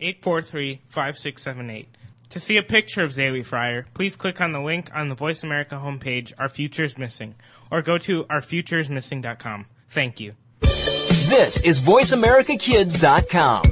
[0.00, 1.88] 843 5678.
[2.30, 5.42] To see a picture of Zaylee Fryer, please click on the link on the Voice
[5.42, 7.34] America homepage, Our Future is Missing,
[7.70, 9.66] or go to ourfutureismissing.com.
[9.88, 10.34] Thank you.
[10.60, 13.62] This is VoiceAmericaKids.com.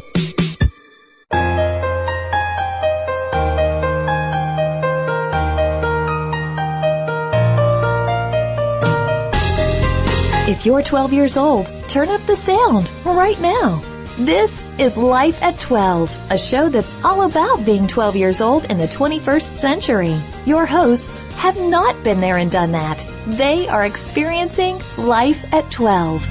[10.46, 13.82] If you're 12 years old, turn up the sound right now.
[14.18, 18.78] This is Life at 12, a show that's all about being 12 years old in
[18.78, 20.16] the 21st century.
[20.46, 23.04] Your hosts have not been there and done that.
[23.26, 26.29] They are experiencing life at 12.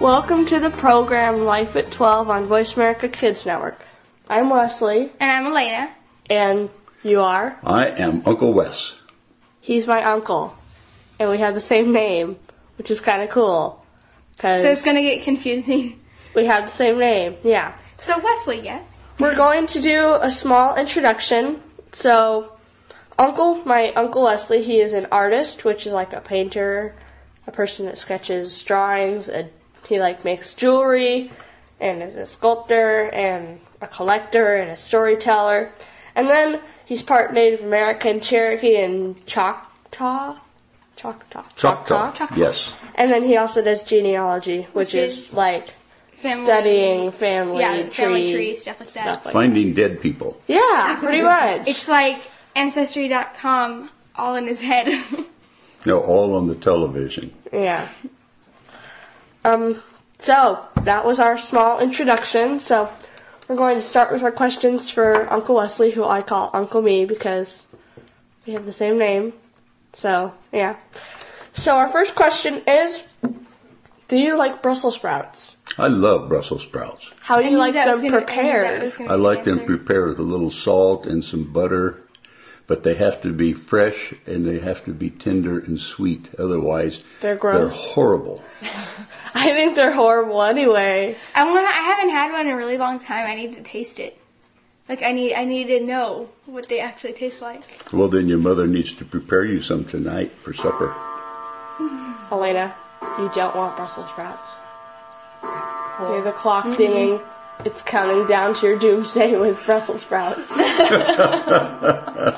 [0.00, 3.80] Welcome to the program Life at 12 on Voice America Kids Network.
[4.28, 5.90] I'm Wesley, And I'm Alaina.
[6.30, 6.70] and
[7.02, 7.58] you are?
[7.64, 9.00] I am Uncle Wes.
[9.60, 10.56] He's my uncle,
[11.18, 12.36] and we have the same name,
[12.76, 13.84] which is kind of cool.
[14.40, 16.00] So it's gonna get confusing.
[16.34, 17.76] we have the same name, yeah.
[17.96, 19.02] So Wesley, yes.
[19.18, 21.60] We're going to do a small introduction.
[21.90, 22.52] So,
[23.18, 26.94] Uncle, my Uncle Wesley, he is an artist, which is like a painter,
[27.48, 29.50] a person that sketches drawings, and
[29.88, 31.32] he like makes jewelry,
[31.80, 35.72] and is a sculptor, and a collector, and a storyteller.
[36.14, 40.36] And then he's part Native American, Cherokee, and Choctaw.
[40.96, 41.44] Choctaw.
[41.54, 42.26] Choctaw.
[42.36, 42.72] Yes.
[42.96, 45.68] And then he also does genealogy, which, Which is, is like
[46.16, 46.44] Family.
[46.44, 49.02] studying family Yeah, tree, family tree, stuff like that.
[49.14, 50.40] stuff like Finding dead people.
[50.48, 51.68] Yeah, pretty much.
[51.68, 52.18] It's like
[52.56, 54.88] Ancestry.com all in his head.
[55.86, 57.32] No, all on the television.
[57.52, 57.88] Yeah.
[59.44, 59.80] Um,
[60.18, 62.58] so that was our small introduction.
[62.58, 62.90] So
[63.48, 67.04] we're going to start with our questions for Uncle Wesley, who I call Uncle Me
[67.06, 67.66] because
[68.46, 69.32] we have the same name.
[69.94, 70.76] So yeah.
[71.54, 73.02] So our first question is,
[74.08, 75.56] do you like Brussels sprouts?
[75.76, 77.10] I love Brussels sprouts.
[77.20, 78.92] How do you like them gonna- I prepared?
[79.08, 82.02] I like them prepared with a little salt and some butter,
[82.68, 86.28] but they have to be fresh and they have to be tender and sweet.
[86.38, 87.72] Otherwise, They're gross.
[87.72, 88.44] They're horrible.
[89.34, 91.16] I think they're horrible anyway.
[91.34, 91.66] I want.
[91.66, 93.26] I haven't had one in a really long time.
[93.26, 94.16] I need to taste it.
[94.88, 95.34] Like I need.
[95.34, 97.62] I need to know what they actually taste like.
[97.92, 100.94] Well, then your mother needs to prepare you some tonight for supper.
[102.30, 102.74] Alaina,
[103.18, 104.48] you don't want Brussels sprouts.
[105.42, 106.12] That's cool.
[106.12, 106.76] Hear the clock mm-hmm.
[106.76, 107.20] dinging.
[107.64, 110.52] It's counting down to your doomsday with Brussels sprouts.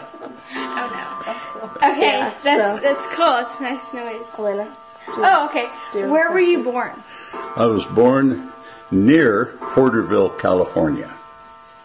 [1.62, 3.36] Okay, Yeah, that's so- that's cool.
[3.38, 4.26] It's nice noise.
[4.38, 4.64] Alaina,
[5.06, 5.66] do- Oh, okay.
[6.08, 6.92] Where were you born?
[7.56, 8.50] I was born
[8.90, 11.10] near Porterville, California.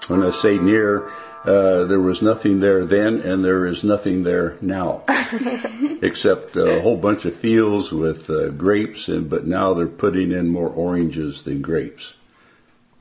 [0.07, 1.07] When I say near,
[1.45, 5.03] uh, there was nothing there then, and there is nothing there now,
[6.01, 9.07] except a whole bunch of fields with uh, grapes.
[9.07, 12.13] And but now they're putting in more oranges than grapes.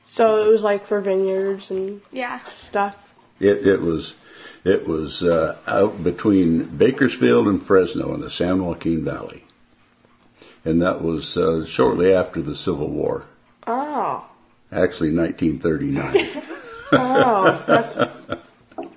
[0.03, 2.39] so it was like for vineyards and Yeah.
[2.45, 2.95] stuff.
[3.39, 4.13] It, it was,
[4.65, 9.45] it was uh, out between Bakersfield and Fresno in the San Joaquin Valley,
[10.65, 13.25] and that was uh, shortly after the Civil War.
[13.67, 14.27] Oh,
[14.71, 16.43] Actually, 1939.
[16.93, 17.95] oh, that's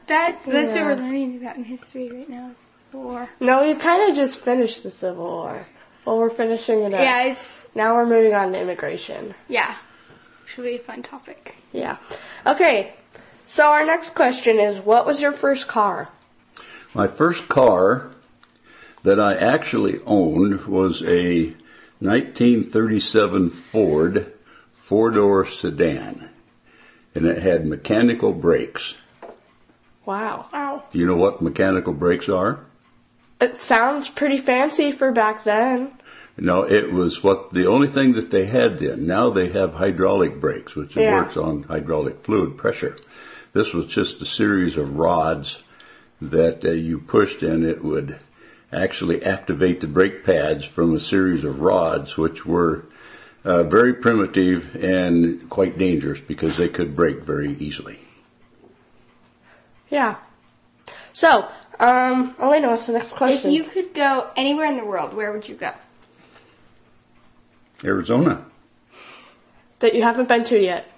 [0.07, 2.51] That's that's what we're learning about in history right now.
[2.51, 3.29] It's war.
[3.39, 3.63] no.
[3.63, 5.67] You kind of just finished the Civil War.
[6.05, 7.01] Well, we're finishing it up.
[7.01, 9.35] Yeah, it's Now we're moving on to immigration.
[9.49, 9.77] yeah.
[10.47, 11.57] Should be a fun topic.
[11.73, 11.99] Yeah.
[12.47, 12.95] Okay.
[13.49, 16.11] So our next question is, what was your first car?
[16.93, 18.11] My first car
[19.05, 21.55] that I actually owned was a
[22.01, 24.35] 1937 Ford
[24.75, 26.29] four door sedan,
[27.15, 28.97] and it had mechanical brakes.
[30.05, 30.51] Wow.
[30.53, 30.85] Wow.
[30.93, 32.61] Do you know what mechanical brakes are?
[33.41, 35.93] It sounds pretty fancy for back then.
[36.37, 39.07] No, it was what the only thing that they had then.
[39.07, 41.23] Now they have hydraulic brakes, which Yeah.
[41.23, 42.97] works on hydraulic fluid pressure.
[43.53, 45.63] This was just a series of rods
[46.21, 48.19] that uh, you pushed and it would
[48.73, 52.85] actually activate the brake pads from a series of rods, which were
[53.45, 57.99] uh, very primitive and quite dangerous because they could break very easily.
[59.91, 60.17] Yeah.
[61.13, 61.49] So,
[61.81, 63.37] Um, Alaina, what's the next question?
[63.37, 63.53] If question?
[63.53, 65.71] you could go anywhere in the world, where would you go?
[67.85, 68.45] Arizona.
[69.79, 70.91] that you haven't been to yet.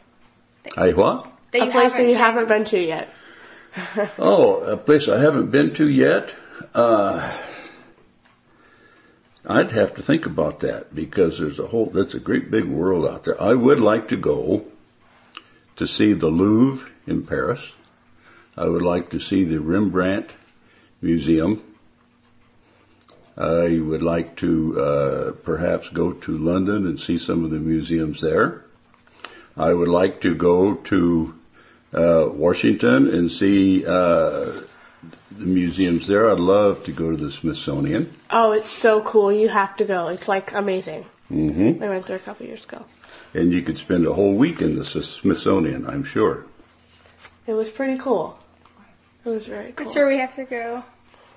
[0.79, 1.31] I what?
[1.52, 3.12] That a place that you haven't been to yet.
[4.19, 6.35] Oh, a place I haven't been to yet.
[6.75, 7.37] Uh,
[9.47, 11.87] I'd have to think about that because there's a whole.
[11.87, 13.41] That's a great big world out there.
[13.41, 14.69] I would like to go
[15.76, 17.73] to see the Louvre in Paris.
[18.56, 20.31] I would like to see the Rembrandt
[21.00, 21.62] Museum.
[23.37, 28.20] I would like to uh, perhaps go to London and see some of the museums
[28.20, 28.64] there.
[29.56, 31.39] I would like to go to
[31.94, 34.44] uh, Washington and see uh,
[35.32, 36.31] the museums there.
[36.31, 38.10] I'd love to go to the Smithsonian.
[38.31, 39.32] Oh, it's so cool.
[39.32, 40.08] You have to go.
[40.08, 41.04] It's like amazing.
[41.28, 42.84] hmm I went there a couple years ago.
[43.34, 46.46] And you could spend a whole week in the Smithsonian, I'm sure.
[47.46, 48.38] It was pretty cool.
[49.25, 49.84] It was very cool.
[49.84, 50.84] That's where we have to go.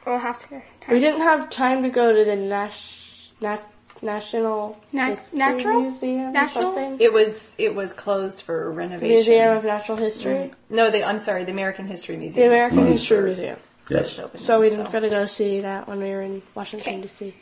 [0.06, 0.62] We'll have to go.
[0.90, 3.62] We didn't have time to go to the Nash, Nat,
[4.04, 5.82] National Nat- History Natural?
[5.82, 6.98] Museum or something.
[7.00, 9.16] It was it was closed for renovation.
[9.16, 10.34] Museum of Natural History.
[10.34, 10.76] Mm-hmm.
[10.76, 12.50] No, the, I'm sorry, the American History Museum.
[12.50, 13.58] The American closed History Museum.
[13.90, 14.20] Yes.
[14.20, 17.02] it's So we now, didn't get to go see that when we were in Washington
[17.02, 17.34] D.C.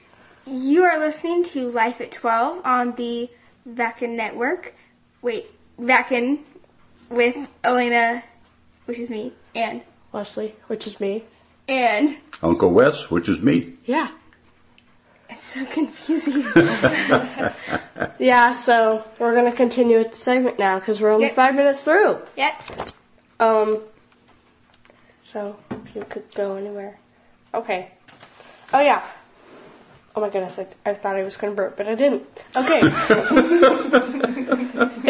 [0.47, 3.29] You are listening to Life at 12 on the
[3.69, 4.73] Vacan Network.
[5.21, 5.45] Wait,
[5.79, 6.39] Vacan
[7.09, 8.23] with Alaina,
[8.85, 9.83] which is me, and
[10.13, 11.23] Leslie, which is me.
[11.67, 13.77] and Uncle Wes, which is me.
[13.85, 14.11] Yeah.
[15.31, 16.43] It's so confusing.
[18.19, 21.35] Yeah, so we're going to continue with the segment now because we're only Yep.
[21.35, 22.19] five minutes through.
[22.35, 22.53] yep.
[23.39, 23.81] Um,
[25.23, 25.55] so
[25.95, 26.97] you could go anywhere.
[27.53, 27.91] Okay.
[28.73, 29.03] Oh, yeah.
[30.15, 32.23] Oh my goodness, I, I thought I was going to burp, but I didn't.
[32.55, 32.81] Okay.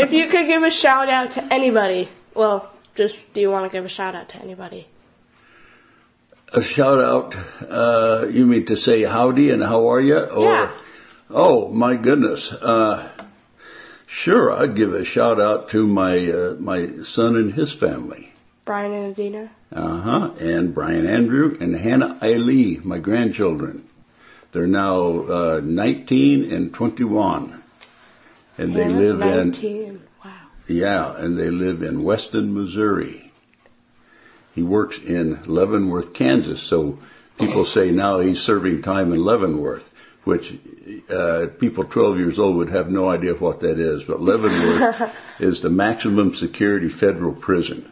[0.02, 3.76] if you could give a shout out to anybody, well, just do you want to
[3.76, 4.88] give a shout out to anybody?
[6.54, 7.36] A shout out,
[7.70, 10.18] uh, you mean to say howdy and how are you?
[10.18, 10.72] Or, Yeah.
[11.30, 12.52] Oh, my goodness.
[12.52, 13.08] Uh,
[14.06, 18.34] sure, I'd give a shout out to my, uh, my son and his family.
[18.66, 19.50] Brian and Adina?
[19.74, 20.32] Uh huh.
[20.40, 23.88] And Brian Andrew and Hannah Eileen, my grandchildren.
[24.52, 27.64] They're now uh, 19 and 21.
[28.58, 30.02] And they Hannah's live in 19.
[30.24, 30.32] Wow.
[30.68, 33.21] yeah, and they live in Weston, Missouri.
[34.54, 36.62] He works in Leavenworth, Kansas.
[36.62, 37.00] So
[37.40, 39.92] people say now he's serving time in Leavenworth,
[40.24, 40.58] which
[41.10, 44.04] uh, people 12 years old would have no idea what that is.
[44.04, 47.90] But Leavenworth is the maximum security federal prison.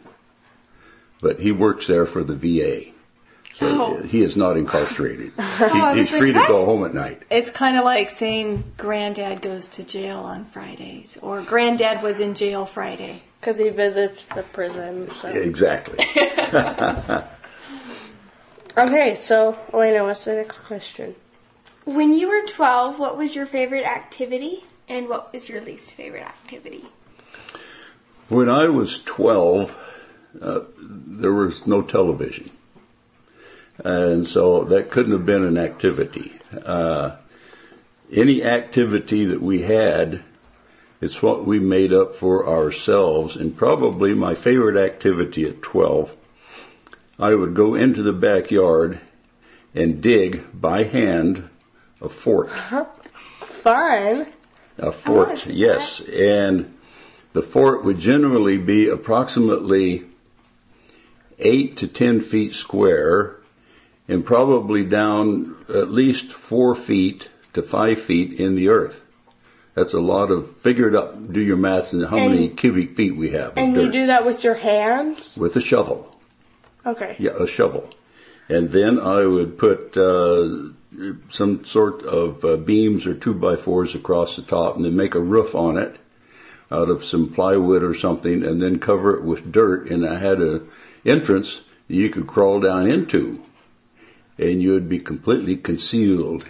[1.22, 2.92] But he works there for the VA.
[3.60, 4.04] So Oh.
[4.04, 5.34] he is not incarcerated.
[5.38, 7.24] He, was he's like, free to go home at night.
[7.30, 12.34] It's kind of like saying granddad goes to jail on Fridays or granddad was in
[12.36, 13.22] jail Friday.
[13.40, 15.10] Because he visits the prison.
[15.12, 15.28] So.
[15.30, 16.06] Exactly.
[18.78, 21.16] Okay, so Alaina, what's the next question?
[21.84, 26.24] When you were 12, what was your favorite activity, and what was your least favorite
[26.24, 26.86] activity?
[28.30, 29.76] When I was 12,
[30.42, 32.52] uh, there was no television.
[33.84, 36.34] And so that couldn't have been an activity.
[36.66, 37.16] Uh,
[38.12, 40.24] any activity that we had,
[41.00, 43.36] it's what we made up for ourselves.
[43.36, 46.16] And probably my favorite activity at 12,
[47.18, 49.00] I would go into the backyard
[49.74, 51.50] and dig by hand
[52.02, 52.50] a fort.
[53.40, 54.28] Fun.
[54.78, 56.00] A fort, yes.
[56.02, 56.74] And
[57.34, 60.06] the fort would generally be approximately
[61.38, 63.39] eight to ten feet square
[64.10, 69.02] and probably down at least four feet to five feet in the earth.
[69.76, 73.16] That's a lot of, figure it up, do your maths and how many cubic feet
[73.16, 73.54] we have.
[73.56, 75.38] And you do that with your hands?
[75.38, 76.14] With a shovel.
[76.86, 77.16] Okay.
[77.20, 77.90] Yeah, a shovel.
[78.50, 80.72] And then I would put uh,
[81.30, 85.14] some sort of uh, beams or two by fours across the top and then make
[85.14, 85.98] a roof on it
[86.72, 89.90] out of some plywood or something and then cover it with dirt.
[89.90, 90.68] And I had an
[91.06, 93.42] entrance you could crawl down into
[94.40, 96.46] and you would be completely concealed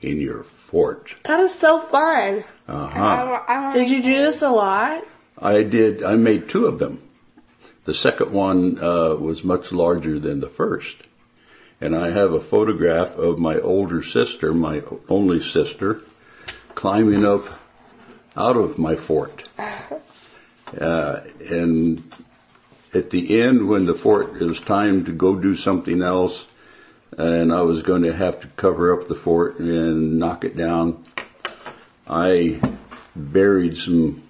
[0.00, 1.14] in your fort.
[1.24, 2.44] That is so fun.
[2.66, 3.00] Uh-huh.
[3.00, 5.04] I, wa- I wanna Did you do this a lot?
[5.38, 6.02] I did.
[6.02, 7.02] I made two of them.
[7.84, 10.96] The second one uh, was much larger than the first,
[11.80, 16.00] and I have a photograph of my older sister, my only sister,
[16.74, 17.46] climbing up
[18.36, 19.48] out of my fort.
[20.80, 21.20] Uh,
[21.50, 22.02] and
[22.94, 26.46] at the end, when the fort it was time to go do something else,
[27.18, 31.04] and I was going to have to cover up the fort and knock it down,
[32.06, 32.60] I
[33.16, 34.22] buried some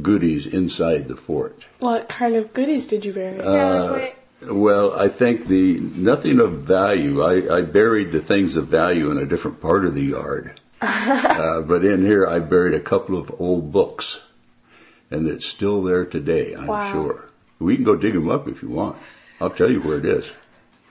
[0.00, 1.64] goodies inside the fort.
[1.80, 3.38] What kind of goodies did you bury?
[3.38, 7.22] Yeah, like what- Well, I think the nothing of value.
[7.22, 11.62] I, I buried the things of value in a different part of the yard, uh,
[11.62, 14.20] but in here I buried a couple of old books,
[15.10, 16.54] and it's still there today.
[16.54, 16.92] I'm Wow.
[16.92, 17.24] sure.
[17.58, 18.96] We can go dig them up if you want.
[19.40, 20.30] I'll tell you where it is.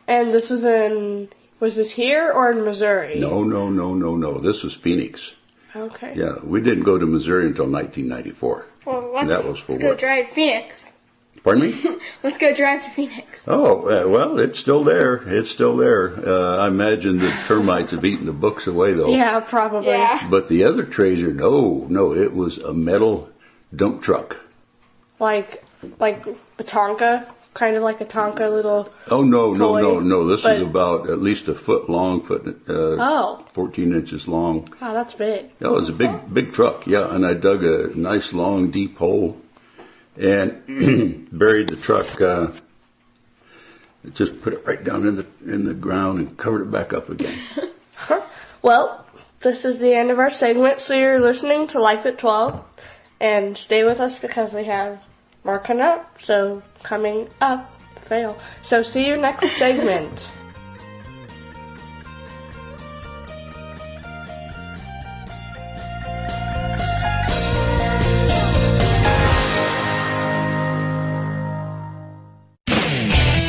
[0.10, 3.20] And this was in, was this here or in Missouri?
[3.20, 4.40] No, no, no, no, no.
[4.40, 5.34] This was Phoenix.
[5.76, 6.14] Okay.
[6.16, 8.66] Yeah, we didn't go to Missouri until 1994.
[8.86, 10.00] Well, let's, That was for let's go work.
[10.00, 10.94] drive Phoenix.
[11.44, 11.98] Pardon me?
[12.24, 13.46] Let's go drive to Phoenix.
[13.48, 15.16] Oh, uh, well, it's still there.
[15.30, 16.28] It's still there.
[16.28, 19.12] Uh, I imagine the termites have eaten the books away, though.
[19.12, 19.90] Yeah, probably.
[19.90, 20.28] Yeah.
[20.30, 23.30] But the other treasure, no, no, it was a metal
[23.74, 24.38] dump truck.
[25.20, 25.64] Like,
[26.00, 26.26] like
[26.60, 28.88] a Tonka, kind of like a Tonka little.
[29.10, 30.28] Oh no, no, Toy, no, no!
[30.28, 34.72] This but- is about at least a foot long, foot uh, Oh, fourteen inches long.
[34.82, 35.50] wow, that's big.
[35.60, 36.86] It was a big, big truck.
[36.88, 39.38] Yeah, and I dug a nice long, deep hole
[40.16, 42.22] and buried the truck.
[42.22, 42.52] Uh,
[44.14, 47.10] just put it right down in the in the ground and covered it back up
[47.10, 47.38] again.
[48.64, 49.06] Well,
[49.42, 52.62] this is the end of our segment, so you're listening to Life at 12.
[53.22, 55.02] And stay with us because we have
[55.48, 56.22] more coming up.
[56.22, 57.74] So, coming up,
[58.06, 58.38] fail.
[58.62, 60.30] So, see you next segment.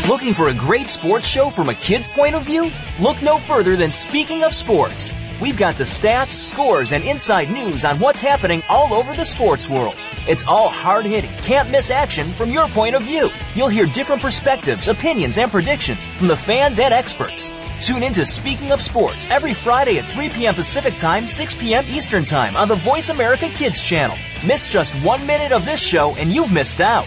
[0.08, 2.70] Looking for a great sports show from a kid's point of view?
[3.00, 5.12] Look no further than Speaking of Sports.
[5.40, 9.68] We've got the stats, scores, and inside news on what's happening all over the sports
[9.68, 9.94] world.
[10.26, 13.30] It's all hard hitting, can't miss action from your point of view.
[13.54, 17.52] You'll hear different perspectives, opinions, and predictions from the fans and experts.
[17.78, 20.54] Tune into Speaking of Sports every Friday at 3 p.m.
[20.56, 21.84] Pacific Time, 6 p.m.
[21.86, 24.16] Eastern Time on the Voice America Kids channel.
[24.44, 27.06] Miss just one minute of this show and you've missed out.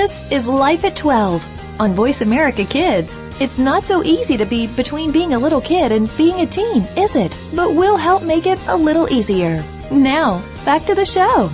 [0.00, 3.18] This is Life at 12 on Voice America Kids.
[3.40, 6.82] It's not so easy to be between being a little kid and being a teen,
[6.96, 7.36] is it?
[7.52, 9.60] But we'll help make it a little easier.
[9.90, 11.50] Now, back to the show.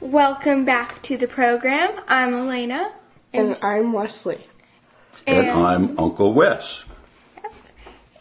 [0.00, 1.90] Welcome back to the program.
[2.06, 2.92] I'm Alaina.
[3.32, 4.46] And I'm Wesley.
[5.26, 6.83] And I'm Uncle Wes.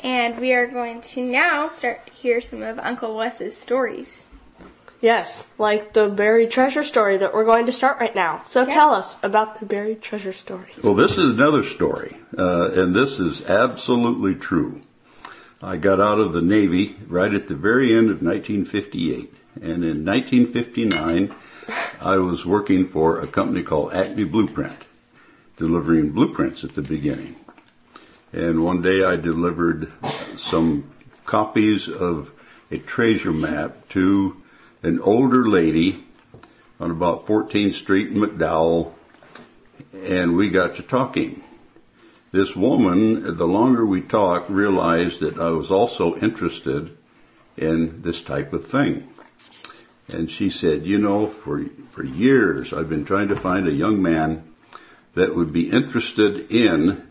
[0.03, 4.27] And we are going to now start to hear some of Uncle Wes's stories.
[5.01, 8.43] Yes, like the buried treasure story that we're going to start right now.
[8.45, 10.71] So, tell us about the buried treasure story.
[10.81, 14.81] Well, this is another story, uh, and this is absolutely true.
[15.61, 20.05] I got out of the Navy right at the very end of 1958, and in
[20.05, 21.35] 1959,
[21.99, 24.85] I was working for a company called Acme Blueprint,
[25.57, 27.35] delivering blueprints at the beginning.
[28.33, 29.91] And one day I delivered
[30.37, 30.89] some
[31.23, 32.31] copies of
[32.71, 34.41] a treasure map to
[34.81, 36.03] an older lady
[36.79, 38.93] on about 14th Street in McDowell,
[40.03, 41.43] and we got to talking.
[42.31, 46.97] This woman, the longer we talked, realized that I was also interested
[47.55, 49.07] in this type of thing.
[50.11, 54.01] And she said, you know, for, for years I've been trying to find a young
[54.01, 54.43] man
[55.13, 57.07] that would be interested in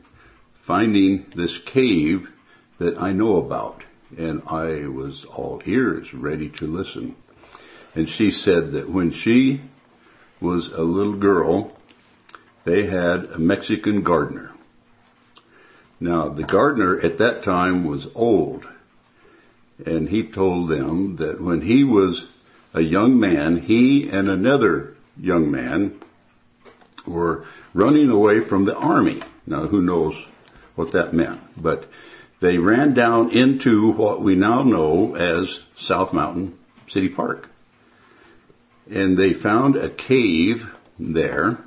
[0.63, 2.31] finding this cave
[2.79, 3.83] that I know about.
[4.17, 7.17] And I was all ears, ready to listen.
[7.95, 9.61] And she said that when she
[10.41, 11.77] was a little girl,
[12.65, 14.53] they had a Mexican gardener.
[16.01, 18.67] Now, the gardener at that time was old,
[19.85, 22.27] and he told them that when he was
[22.75, 26.01] a young man, he and another young man
[27.07, 29.23] were running away from the army.
[29.47, 30.17] Now, who knows
[30.75, 31.41] what that meant?
[31.61, 31.89] But
[32.41, 37.49] they ran down into what we now know as South Mountain City Park.
[38.91, 41.59] And they found a cave there,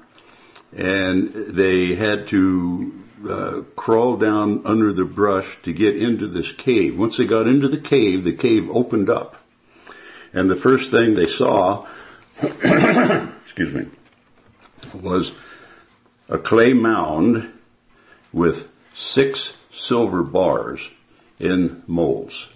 [0.75, 6.97] and they had to uh, crawl down under the brush to get into this cave.
[6.97, 9.37] Once they got into the cave, the cave opened up.
[10.33, 11.87] And the first thing they saw,
[12.41, 13.87] excuse me,
[14.93, 15.31] was
[16.27, 17.51] a clay mound
[18.33, 20.89] with six silver bars
[21.37, 22.47] in moles.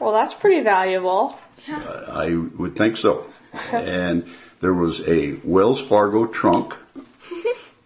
[0.00, 1.38] Well, that's pretty valuable.
[1.68, 3.26] I would think so.
[3.70, 4.28] and
[4.60, 6.76] there was a Wells Fargo trunk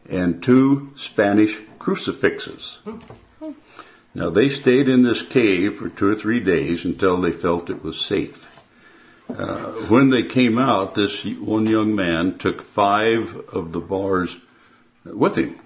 [0.08, 2.78] and two Spanish crucifixes.
[4.14, 7.82] Now they stayed in this cave for two or three days until they felt it
[7.82, 8.64] was safe.
[9.28, 14.36] Uh, when they came out, this one young man took five of the bars
[15.04, 15.58] with him.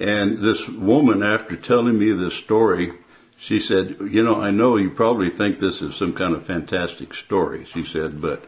[0.00, 2.94] And this woman, after telling me this story,
[3.36, 7.12] she said, You know, I know you probably think this is some kind of fantastic
[7.12, 8.44] story, she said, but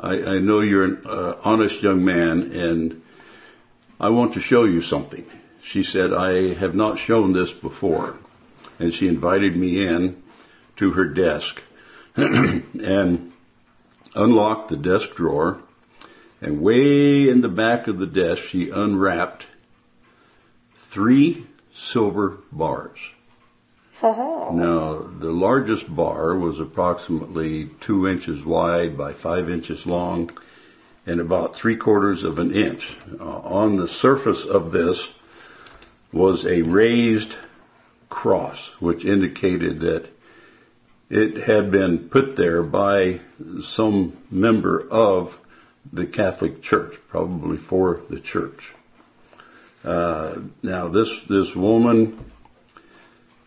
[0.00, 3.02] I, I know you're an uh, honest young man and
[3.98, 5.26] I want to show you something.
[5.60, 8.18] She said, I have not shown this before.
[8.78, 10.22] And she invited me in
[10.76, 11.60] to her desk
[12.16, 13.32] and
[14.14, 15.58] unlocked the desk drawer.
[16.40, 19.46] And way in the back of the desk, she unwrapped
[20.88, 22.98] three silver bars.
[24.54, 30.30] Now, the largest bar was approximately two inches wide by five inches long
[31.04, 32.96] and about three quarters of an inch.
[33.20, 35.08] Uh, on the surface of this
[36.10, 37.36] was a raised
[38.08, 40.08] cross, which indicated that
[41.10, 43.20] it had been put there by
[43.62, 45.38] some member of
[45.92, 48.74] the Catholic Church, probably for the church.
[49.84, 52.24] Uh, now, this this woman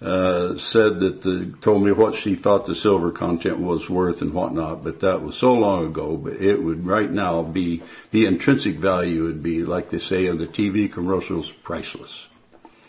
[0.02, 4.34] uh, said that the, told me what she thought the silver content was worth and
[4.34, 6.18] whatnot, but that was so long ago.
[6.18, 10.38] But it would right now be the intrinsic value would be like they say in
[10.38, 12.28] the TV commercials, priceless.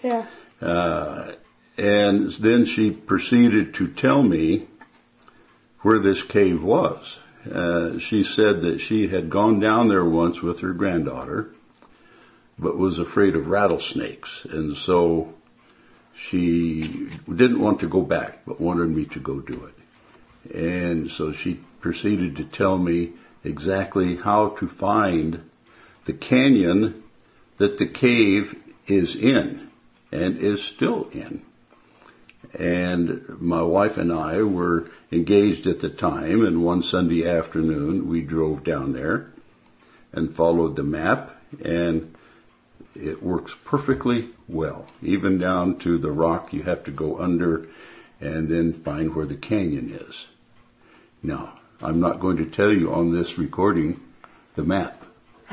[0.03, 0.27] Yeah.
[0.61, 1.33] Uh,
[1.77, 4.69] and then she proceeded to tell me
[5.81, 7.19] where this cave was.
[7.51, 11.51] Uh, she said that she had gone down there once with her granddaughter,
[12.63, 15.35] but was afraid of rattlesnakes, and so
[16.15, 20.55] she didn't want to go back, but wanted me to go do it.
[20.57, 23.13] And so she proceeded to tell me
[23.45, 25.51] exactly how to find
[26.05, 27.03] the canyon
[27.59, 29.71] that the cave is in
[30.11, 31.43] and is still in.
[32.55, 38.21] And my wife and I were engaged at the time, and one Sunday afternoon we
[38.21, 39.31] drove down there
[40.13, 42.15] and followed the map, and
[42.95, 44.87] it works perfectly well.
[45.03, 47.67] Even down to the rock you have to go under
[48.21, 50.27] and then find where the canyon is.
[51.23, 54.01] Now, I'm not going to tell you on this recording
[54.55, 55.03] the map,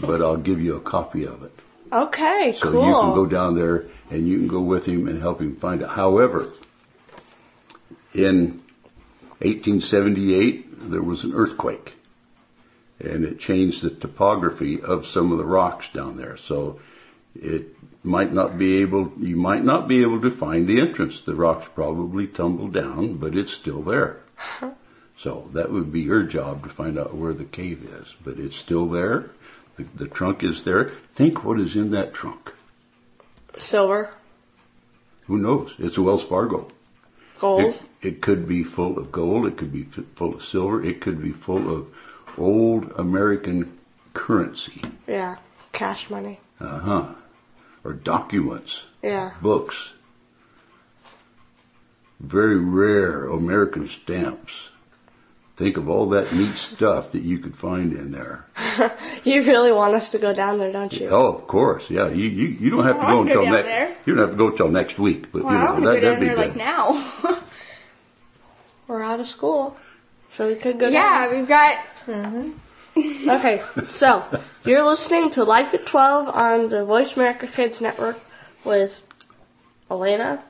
[0.00, 1.52] but I'll give you a copy of it.
[1.92, 2.86] Okay, So cool.
[2.86, 5.82] you can go down there and you can go with him and help him find
[5.82, 5.88] it.
[5.88, 6.52] However,
[8.12, 8.62] in
[9.40, 11.95] 1878, there was an earthquake
[13.00, 16.36] and it changed the topography of some of the rocks down there.
[16.36, 16.80] So
[17.34, 21.20] it might not be able, you might not be able to find the entrance.
[21.20, 24.20] The rocks probably tumbled down, but it's still there.
[25.18, 28.56] So that would be your job to find out where the cave is, but it's
[28.56, 29.30] still there.
[29.76, 30.90] The, the trunk is there.
[31.14, 32.52] Think what is in that trunk.
[33.58, 34.10] Silver,
[35.26, 35.74] Who knows?
[35.78, 36.68] It's a Wells Fargo.
[37.38, 37.62] gold.
[37.62, 39.46] It, it could be full of gold.
[39.46, 40.84] It could be full of silver.
[40.84, 41.86] It could be full of
[42.38, 43.76] old American
[44.14, 44.80] currency.
[45.06, 45.36] Yeah,
[45.72, 46.40] cash money.
[46.60, 47.14] Uh huh.
[47.84, 49.32] Or documents, Yeah.
[49.40, 49.90] books.
[52.18, 54.70] Very rare American stamps.
[55.56, 58.46] Think of all that neat stuff that you could find in there.
[59.24, 61.08] You really want us to go down there, don't you?
[61.08, 62.08] Oh, of course, yeah.
[62.08, 64.06] You you, you don't have to go I until next.
[64.06, 66.00] You don't have to go until next week, but Well, you know to that, go
[66.10, 66.46] that'd be there good.
[66.48, 67.12] like now.
[68.86, 69.76] We're out of school,
[70.32, 72.60] so we could go yeah, we've got down.
[72.96, 74.24] Okay, so
[74.64, 78.18] you're listening to Life at 12 on the Voice America Kids Network
[78.64, 79.02] with
[79.90, 80.42] Alaina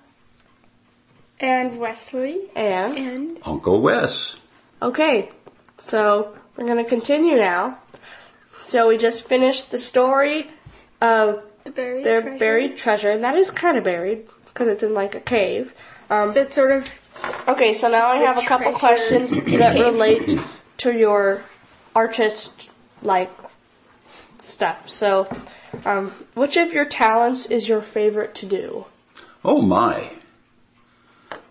[1.40, 4.36] and Wesley and and Uncle Wes.
[4.80, 5.30] Okay,
[5.78, 7.78] so we're gonna continue now.
[8.60, 10.48] So we just finished the story
[11.00, 12.38] of the buried their treasure.
[12.38, 15.74] buried treasure, and that is kind of buried because it's in like a cave.
[16.10, 16.88] Um, So it's sort of
[17.48, 20.38] okay, so now I have a couple treasure questions that relate
[20.78, 21.42] to your
[21.94, 22.70] artist
[23.02, 23.30] like
[24.38, 24.88] stuff.
[24.88, 25.28] So,
[25.84, 28.86] um, which of your talents is your favorite to do?
[29.44, 30.12] Oh my.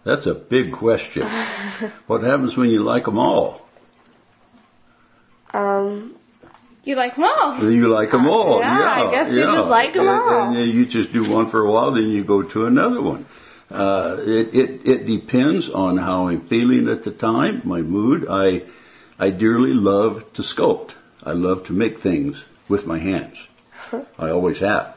[0.04, 1.28] That's a big question.
[2.08, 3.66] what happens when you like them all?
[5.54, 6.16] Um,
[6.84, 7.72] you like them all.
[7.72, 8.60] You like them all.
[8.60, 9.54] yeah, I guess you yeah.
[9.56, 10.44] just like 'em And- all.
[10.44, 13.26] And then you just do one for a while, then you go to another one.
[13.72, 18.28] Uh, it, it, it depends on how I'm feeling at the time, my mood.
[18.30, 18.64] I,
[19.18, 20.92] I dearly love to sculpt.
[21.24, 23.38] I love to make things with my hands.
[24.20, 24.96] I always have.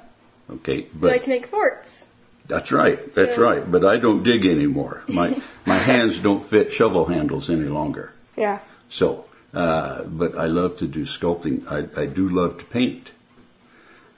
[0.51, 2.07] Okay, You but like to make forts.
[2.47, 2.99] that's right.
[3.15, 3.71] That's So- right.
[3.71, 5.03] But I don't dig anymore.
[5.09, 8.13] My my hands don't fit shovel handles any longer.
[8.37, 8.61] Yeah.
[8.91, 11.67] So, uh, but I love to do sculpting.
[11.71, 13.11] I, I do love to paint.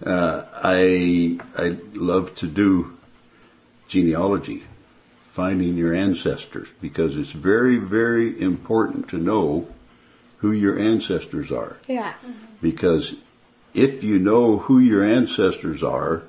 [0.05, 2.97] Uh, I I love to do
[3.91, 4.65] genealogy,
[5.33, 9.69] finding your ancestors, because it's very very important to know
[10.39, 11.77] who your ancestors are.
[11.87, 12.15] Yeah.
[12.63, 13.15] Because
[13.75, 16.23] if you know who your ancestors are,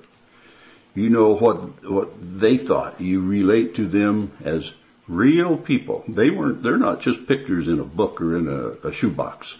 [0.93, 2.99] you know what what they thought.
[2.99, 4.73] You relate to them as
[5.07, 6.03] real people.
[6.07, 6.63] They weren't.
[6.63, 9.55] They're not just pictures in a book or in a, a shoebox.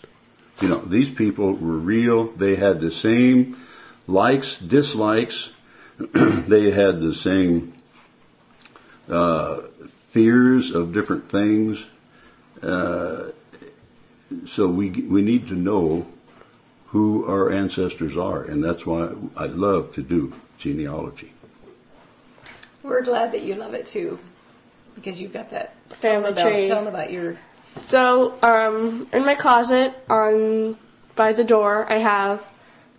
[0.62, 2.32] You know, these people were real.
[2.34, 3.58] They had the same
[4.08, 5.50] likes, dislikes.
[6.14, 7.74] they had the same
[9.10, 9.62] uh,
[10.10, 11.86] fears of different things.
[12.62, 13.32] Uh,
[14.46, 16.08] so we we need to know
[16.88, 21.34] who our ancestors are, and that's why I love to do genealogy.
[22.84, 24.20] We're glad that you love it too,
[24.96, 26.66] because you've got that Family tell them about, tree.
[26.66, 27.38] Tell them about your.
[27.82, 30.78] So, um, in my closet on
[31.16, 32.44] by the door, I have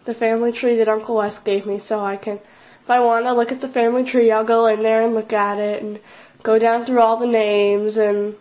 [0.05, 2.41] the family tree that Uncle Wes gave me, so I can,
[2.83, 5.33] if I want to look at the family tree, I'll go in there and look
[5.33, 6.01] at it and
[6.42, 8.35] go down through all the names and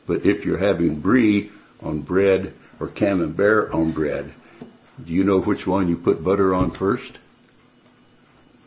[0.06, 4.34] But if you're having brie on bread or camembert on bread,
[5.04, 7.14] do you know which one you put butter on first?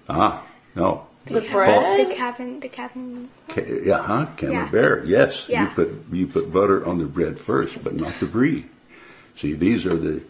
[0.09, 0.43] Ah,
[0.75, 1.07] no.
[1.27, 2.09] The bread?
[2.09, 3.29] The cabin, the cabin.
[3.49, 4.27] Ca- yeah, huh?
[4.37, 5.07] Camembert.
[5.07, 5.65] Yes, Yeah.
[5.65, 8.67] you put you put butter on the bread first, but not the brie.
[9.37, 10.23] See, these are the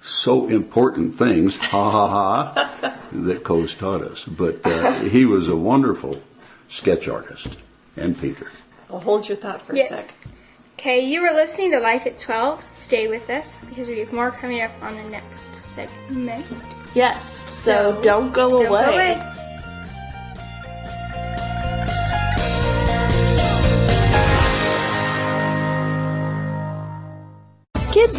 [0.00, 2.70] so important things, ha ha ha,
[3.12, 4.24] that Coze taught us.
[4.24, 6.20] But uh, he was a wonderful
[6.68, 7.56] sketch artist
[7.96, 8.50] and painter.
[8.88, 9.84] Well, hold your thought for Yeah.
[9.84, 10.14] a sec.
[10.78, 12.62] Okay, you were listening to Life at 12.
[12.62, 16.46] Stay with us because we have more coming up on the next segment.
[16.94, 18.84] Yes, so, So, don't go Don't away.
[18.86, 19.36] go away.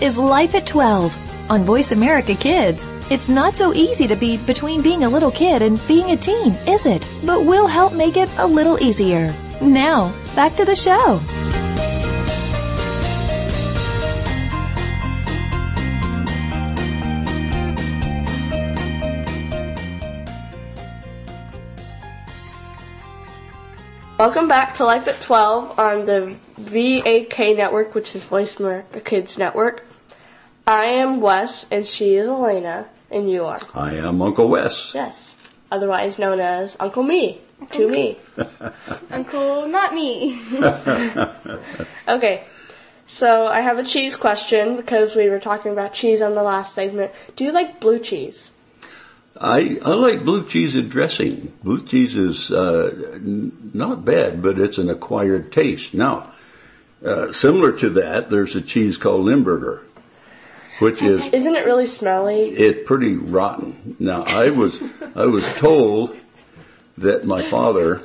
[0.00, 2.88] Is Life at 12 on Voice America Kids.
[3.10, 6.52] It's not so easy to be between being a little kid and being a teen,
[6.68, 7.04] is it?
[7.26, 9.34] But we'll help make it a little easier.
[9.60, 11.20] Now, back to the show.
[24.16, 29.38] Welcome back to Life at 12 on the VAK network, which is Voice America Kids
[29.38, 29.87] Network.
[30.68, 33.58] I am Wes, and she is Alaina, and you are.
[33.74, 34.92] I am Uncle Wes.
[34.94, 35.34] Yes.
[35.70, 37.38] Otherwise known as Uncle Me.
[37.70, 38.18] to me.
[39.10, 40.38] Uncle, not me.
[42.06, 42.44] Okay.
[43.06, 46.74] So I have a cheese question because we were talking about cheese on the last
[46.74, 47.12] segment.
[47.36, 48.50] Do you like blue cheese?
[49.40, 51.52] I, I like blue cheese and dressing.
[51.62, 55.94] Blue cheese is uh, n- not bad, but it's an acquired taste.
[55.94, 56.30] Now,
[57.04, 59.82] uh, similar to that, there's a cheese called Limburger,
[60.80, 62.50] which is Isn't it really smelly?
[62.50, 63.96] it's pretty rotten.
[63.98, 64.80] Now, I was
[65.14, 66.16] I was told
[66.96, 68.02] that my father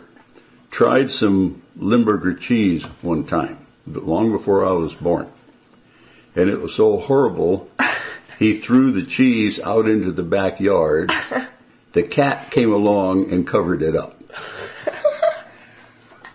[0.72, 3.58] tried some Limburger cheese one time,
[3.88, 5.28] but long before I was born,
[6.36, 7.70] and it was so horrible.
[8.40, 11.12] He threw the cheese out into the backyard.
[11.94, 14.20] The cat came along and covered it up.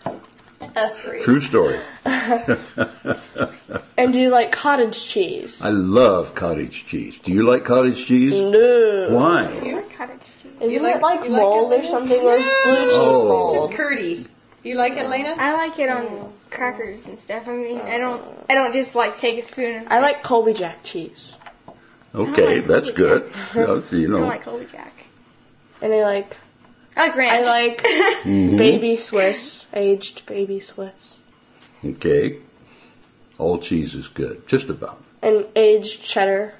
[0.74, 1.22] That's great.
[1.22, 1.78] True story.
[3.98, 5.60] And do you like cottage cheese?
[5.60, 7.18] I love cottage cheese.
[7.22, 8.32] Do you like cottage cheese?
[8.32, 9.08] No.
[9.10, 9.52] Why?
[9.58, 10.52] Do you like cottage cheese.
[10.60, 12.20] Isn't like- it like you like mold it, or something?
[12.20, 13.24] Or is blue cheese Oh.
[13.28, 13.54] mold?
[13.54, 14.26] It's just curdy.
[14.62, 15.34] You like it, Lena?
[15.36, 17.48] I like it on crackers and stuff.
[17.48, 18.22] I mean, I don't.
[18.48, 19.74] I don't just like take a spoon.
[19.78, 21.34] And, I like Colby Jack cheese.
[22.14, 23.32] Okay, like that's Colby good.
[23.54, 24.92] That's, you I don't know, like Colby Jack.
[25.82, 26.36] And I like
[26.96, 28.56] I like I like Mm-hmm.
[28.56, 30.92] baby Swiss, aged baby Swiss.
[31.84, 32.38] Okay.
[33.38, 35.02] All cheese is good, just about.
[35.22, 36.54] And aged cheddar.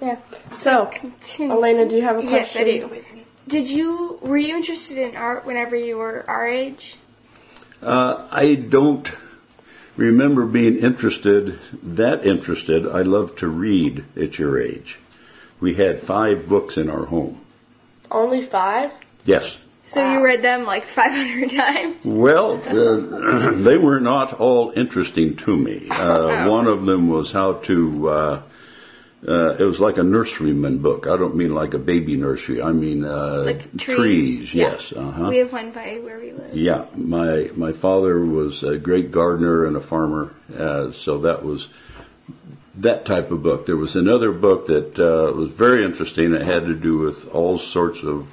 [0.00, 0.18] Yeah.
[0.52, 1.54] So, Continue.
[1.54, 2.66] Alaina, do you have a question?
[2.66, 2.92] Yes, question?
[2.92, 3.22] I do.
[3.48, 6.96] Did you were you interested in art whenever you were our age?
[7.80, 9.10] Uh, I don't
[9.96, 12.86] remember being interested, that interested.
[12.86, 14.98] I love to read at your age.
[15.60, 17.40] We had five books in our home.
[18.10, 18.92] Only five?
[19.24, 19.58] Yes.
[19.86, 22.04] So you read them like 500 times.
[22.04, 25.88] Well, uh, they were not all interesting to me.
[25.96, 28.08] Uh, one of them was how to.
[28.08, 28.42] Uh,
[29.26, 31.06] uh, it was like a nurseryman book.
[31.06, 32.60] I don't mean like a baby nursery.
[32.62, 34.52] I mean uh, Like trees.
[34.54, 34.72] Yeah.
[34.72, 34.92] Yes.
[34.92, 35.28] Uh huh.
[35.28, 36.54] We have one by where we live.
[36.54, 41.68] Yeah, my my father was a great gardener and a farmer, uh, so that was
[42.76, 43.66] that type of book.
[43.66, 46.34] There was another book that uh, was very interesting.
[46.34, 48.28] It had to do with all sorts of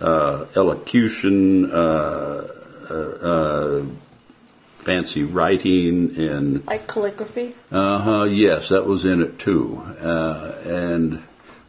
[0.00, 2.48] uh, elocution, uh,
[2.90, 3.84] uh, uh,
[4.78, 7.54] fancy writing, and Like calligraphy?
[7.70, 8.22] uh huh.
[8.24, 11.22] Yes, that was in it too, uh, and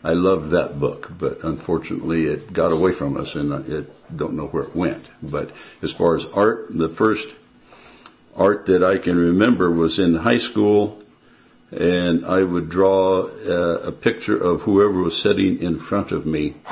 [0.03, 1.11] I loved that book.
[1.17, 3.83] But unfortunately, it got away from us, and I
[4.15, 5.05] don't know where it went.
[5.21, 7.27] But as far as art, the first
[8.35, 11.01] art that I can remember was in high school,
[11.71, 16.55] and I would draw uh, a picture of whoever was sitting in front of me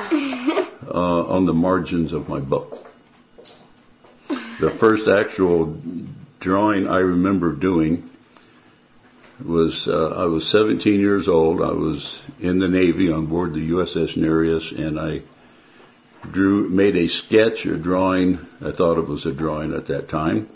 [0.92, 2.90] uh, on the margins of my book.
[4.60, 5.80] The first actual
[6.38, 8.10] drawing I remember doing
[9.44, 11.62] was uh, I was 17 years old.
[11.62, 15.22] I was in the Navy on board the USS Nereus, and I
[16.30, 18.38] drew made a sketch, a drawing.
[18.64, 20.48] I thought it was a drawing at that time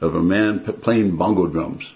[0.00, 1.92] of a man playing bongo drums.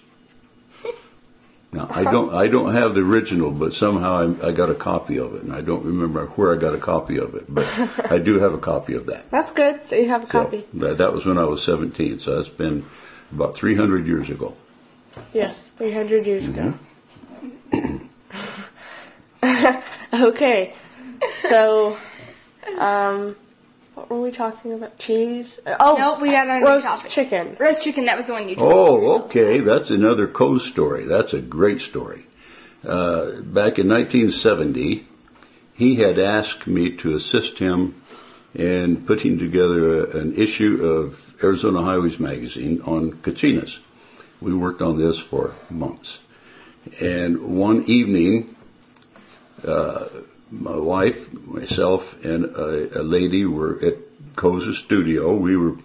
[1.71, 5.19] Now I don't I don't have the original, but somehow I, I got a copy
[5.19, 7.67] of it, and I don't remember where I got a copy of it, but
[8.11, 9.31] I do have a copy of that.
[9.31, 10.65] That's good that you have a copy.
[10.73, 12.87] So that, that was when I was 17, so that's been
[13.33, 14.57] about 300 years ago.
[15.35, 16.75] Yes, 300 years ago.
[17.71, 18.07] Mm-hmm.
[20.15, 20.75] okay,
[21.41, 21.99] so,
[22.79, 23.37] um,
[23.99, 24.99] what were we talking about?
[24.99, 25.59] Cheese?
[25.81, 27.11] Oh, Nope, we got our roast topic.
[27.11, 27.57] chicken.
[27.59, 28.05] Roast chicken.
[28.05, 28.55] That was the one you.
[28.55, 29.59] told Oh, okay.
[29.59, 31.05] That's another Coe story.
[31.05, 32.25] That's a great story.
[32.87, 35.05] Uh, back in 1970,
[35.75, 38.01] he had asked me to assist him
[38.55, 43.79] in putting together a, an issue of Arizona Highways magazine on Kachinas.
[44.41, 46.19] We worked on this for months.
[47.01, 48.55] And one evening,
[49.67, 50.07] uh,
[50.51, 53.95] my wife, myself, and a, a lady were at
[54.37, 55.35] Coe's studio.
[55.35, 55.77] We were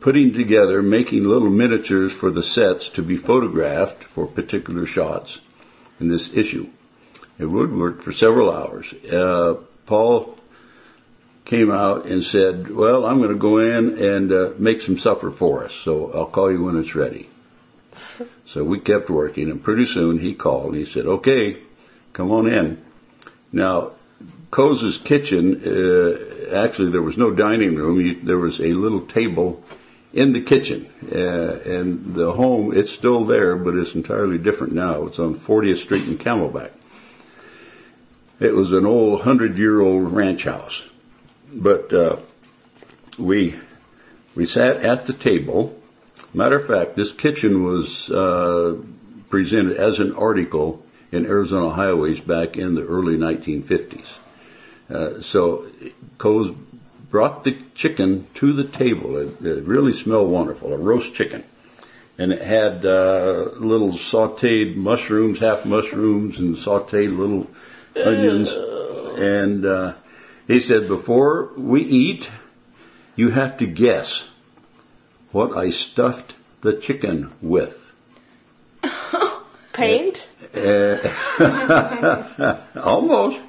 [0.00, 5.40] putting together, making little miniatures for the sets to be photographed for particular shots
[6.00, 6.68] in this issue.
[7.38, 8.92] It would work for several hours.
[8.92, 10.38] Uh, Paul
[11.44, 15.30] came out and said, "Well, I'm going to go in and uh, make some supper
[15.30, 17.28] for us, so I'll call you when it's ready."
[18.46, 21.56] So we kept working, and pretty soon he called and he said, "Okay,
[22.12, 22.84] come on in."
[23.54, 23.92] Now,
[24.50, 28.00] Coze's kitchen, uh, actually, there was no dining room.
[28.00, 29.62] He, there was a little table
[30.12, 35.06] in the kitchen, uh, and the home it's still there, but it's entirely different now.
[35.06, 36.72] It's on 40th Street in Camelback.
[38.40, 40.82] It was an old hundred-year-old ranch house,
[41.52, 42.16] but uh,
[43.16, 43.54] we
[44.34, 45.80] we sat at the table.
[46.32, 48.76] Matter of fact, this kitchen was uh,
[49.30, 50.83] presented as an article
[51.14, 54.14] in Arizona Highways back in the early 1950s.
[54.90, 55.66] Uh, so
[56.18, 56.54] Coze
[57.10, 59.16] brought the chicken to the table.
[59.16, 61.44] It, it really smelled wonderful, a roast chicken.
[62.18, 67.48] And it had uh, little sauteed mushrooms, half mushrooms, and sauteed little
[67.96, 68.52] onions.
[69.16, 69.94] And uh,
[70.46, 72.28] he said, before we eat,
[73.16, 74.26] you have to guess
[75.32, 77.80] what I stuffed the chicken with.
[79.72, 80.28] Paint?
[80.54, 83.40] Uh, almost.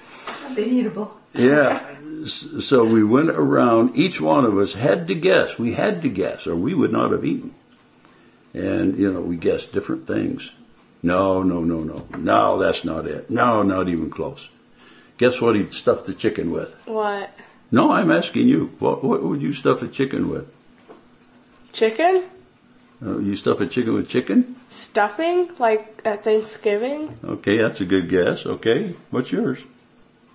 [0.58, 1.12] Eatable.
[1.34, 1.84] Yeah.
[2.26, 5.60] So we went around, each one of us had to guess.
[5.60, 7.54] We had to guess, or we would not have eaten.
[8.54, 10.50] And, you know, we guessed different things.
[11.04, 12.08] No, no, no, no.
[12.18, 13.30] No, that's not it.
[13.30, 14.48] No, not even close.
[15.18, 16.74] Guess what he stuffed the chicken with?
[16.86, 17.30] What?
[17.72, 18.74] No, I'm asking you.
[18.80, 20.52] What, what would you stuff a chicken with?
[21.74, 22.24] Chicken?
[23.04, 24.56] Uh, you stuff a chicken with chicken?
[24.70, 25.50] Stuffing?
[25.60, 27.18] Like at Thanksgiving?
[27.24, 28.46] Okay, that's a good guess.
[28.46, 29.60] Okay, what's yours?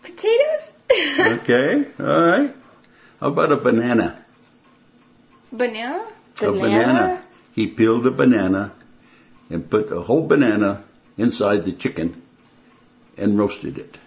[0.03, 0.77] Potatoes?
[1.20, 2.55] Okay, all right.
[3.20, 4.25] How about a banana?
[5.53, 6.05] Banana?
[6.42, 7.23] A banana.
[7.55, 8.73] He peeled a banana
[9.49, 10.83] and put a whole banana
[11.16, 12.20] inside the chicken
[13.16, 13.99] and roasted it.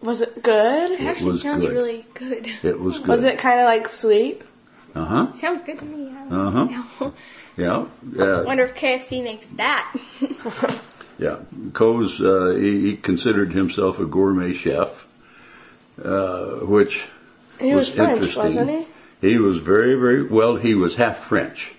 [0.00, 0.92] Was it good?
[0.92, 1.72] It actually was sounds good.
[1.72, 2.48] really good.
[2.62, 3.08] It was good.
[3.08, 4.42] Was it kind of like sweet?
[4.94, 5.32] Uh huh.
[5.34, 6.10] Sounds good to me.
[6.30, 7.10] Uh huh.
[7.56, 7.90] know.
[8.14, 8.24] Yeah.
[8.24, 8.42] Yeah.
[8.42, 9.94] Wonder if KFC makes that.
[11.18, 11.38] Yeah.
[11.72, 15.06] Coze's, uh, he, he considered himself a gourmet chef,
[16.04, 17.06] uh, which
[17.58, 18.42] He was, French, interesting.
[18.42, 18.86] wasn't he?
[19.30, 20.56] He was very, very well.
[20.56, 21.72] He was half French.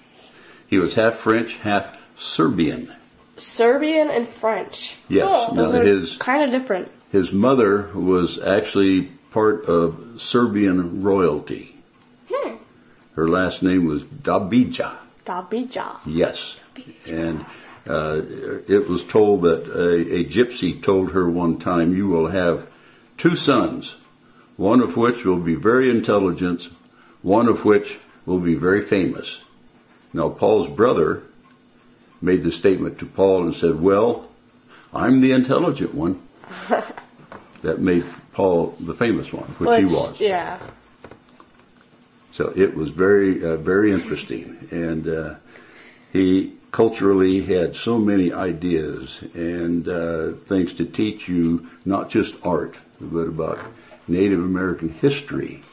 [0.66, 2.92] He was half French, half Serbian.
[3.38, 4.96] Serbian and French.
[5.08, 5.28] Yes.
[5.30, 6.90] Oh, now those are his kind of different.
[7.12, 11.76] his mother was actually part of Serbian royalty.
[12.34, 12.56] Hmm.
[13.16, 14.96] Her last name was Dabija.
[15.28, 16.00] Dabija.
[16.06, 16.56] Yes.
[17.06, 17.46] And
[17.88, 18.22] uh,
[18.68, 22.68] it was told that a, a gypsy told her one time, You will have
[23.18, 23.96] two sons,
[24.56, 26.70] one of which will be very intelligent,
[27.22, 29.42] one of which will be very famous.
[30.14, 31.24] Now, Paul's brother
[32.22, 34.30] made the statement to Paul and said, Well,
[34.94, 36.22] I'm the intelligent one.
[37.62, 40.20] that made Paul the famous one, which, he was.
[40.20, 40.60] Yeah.
[42.38, 44.68] So it was very, uh, very interesting.
[44.70, 45.36] And uh,
[46.14, 52.76] he culturally had so many ideas and uh, things to teach you, not just art,
[53.02, 53.58] but about
[54.08, 55.64] Native American history.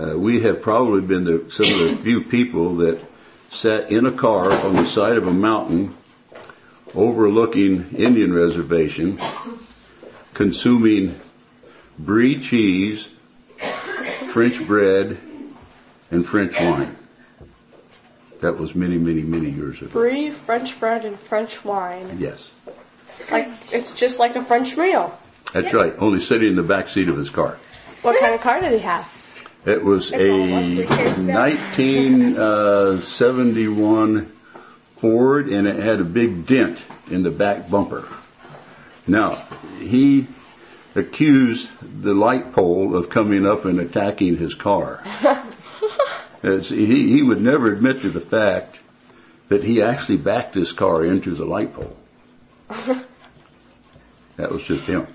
[0.00, 3.00] Uh, we have probably been the, some of the few people that
[3.50, 5.92] sat in a car on the side of a mountain
[6.94, 9.18] overlooking Indian reservation,
[10.34, 11.18] consuming
[11.98, 13.08] brie cheese,
[14.28, 15.18] French bread,
[16.10, 16.96] and French wine.
[18.40, 19.90] That was many, many, many years ago.
[19.92, 22.16] Brie, French bread, and French wine.
[22.18, 22.50] Yes,
[23.30, 25.18] Like it's just like a French meal.
[25.52, 25.94] that's right.
[25.98, 27.56] Only sitting in the back seat of his car.
[28.02, 29.12] What kind of car did he have?
[29.64, 31.50] It was That's all a Wesley cares about.
[31.50, 34.24] 1971 uh,
[34.96, 36.78] Ford, and it had a big dent
[37.10, 38.06] in the back bumper.
[39.06, 39.34] Now,
[39.80, 40.28] he
[40.94, 45.02] accused the light pole of coming up and attacking his car.
[46.44, 48.80] Uh, As he, he would never admit to the fact
[49.48, 51.96] that he actually backed this car into the light pole.
[54.36, 55.06] That was just him.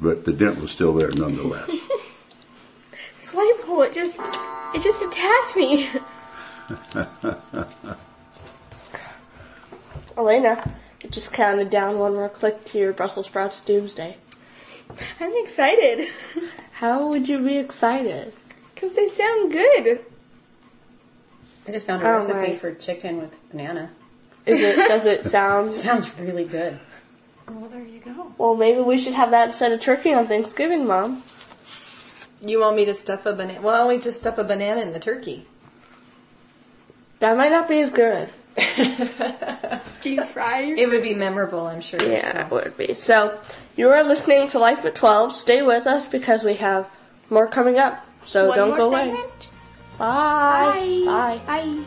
[0.00, 1.70] But the dent was still there nonetheless.
[3.18, 4.20] This light pole, it just,
[4.74, 5.88] it just attacked me.
[10.16, 14.16] Alaina, you just counted down one more click to your Brussels sprouts doomsday.
[15.20, 16.08] I'm excited.
[16.72, 18.32] How would you be excited?
[18.74, 20.04] Because they sound good.
[21.68, 22.56] I just found a Oh, recipe my.
[22.56, 23.90] for chicken with banana.
[24.46, 24.76] Is it?
[24.76, 25.74] Does it sound?
[25.74, 26.78] Sounds really good.
[27.46, 28.32] Well, there you go.
[28.38, 31.22] Well, maybe we should have that instead of turkey on Thanksgiving, Mom.
[32.40, 33.60] You want me to stuff a banana?
[33.60, 35.46] Why don't we just stuff a banana in the turkey?
[37.18, 38.30] That might not be as good.
[40.02, 42.00] Do you fry your It would be memorable, I'm sure.
[42.00, 42.94] Yeah, it would be.
[42.94, 43.38] So,
[43.76, 45.32] you are listening to Life at 12.
[45.32, 46.90] Stay with us because we have
[47.28, 48.04] more coming up.
[48.26, 49.16] So One don't more go away.
[49.98, 51.02] Bye.
[51.04, 51.40] Bye.
[51.46, 51.84] Bye.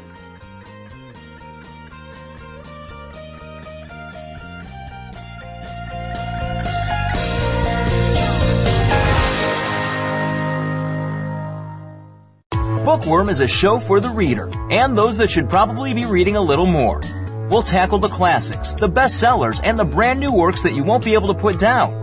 [12.84, 16.42] Bookworm is a show for the reader and those that should probably be reading a
[16.42, 17.00] little more.
[17.50, 21.14] We'll tackle the classics, the bestsellers, and the brand new works that you won't be
[21.14, 22.02] able to put down.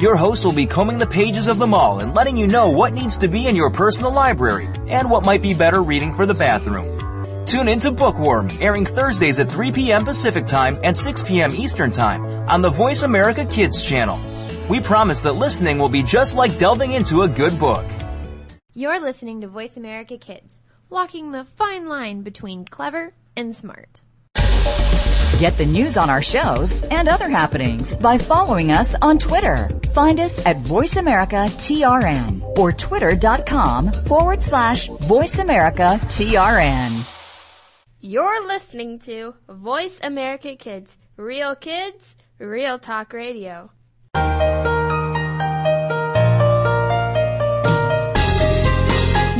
[0.00, 2.92] Your host will be combing the pages of them all and letting you know what
[2.92, 6.34] needs to be in your personal library and what might be better reading for the
[6.34, 7.44] bathroom.
[7.44, 10.04] Tune into Bookworm, airing Thursdays at 3 p.m.
[10.04, 11.52] Pacific Time and 6 p.m.
[11.52, 14.20] Eastern Time on the Voice America Kids channel.
[14.70, 17.84] We promise that listening will be just like delving into a good book.
[18.74, 24.02] You're listening to Voice America Kids, walking the fine line between clever and smart.
[25.38, 29.70] Get the news on our shows and other happenings by following us on Twitter.
[29.94, 37.06] Find us at VoiceAmericaTRN America TRN or twitter.com forward slash VoiceAmericaTRN.
[38.00, 43.70] You're listening to Voice America Kids, real kids, real talk radio.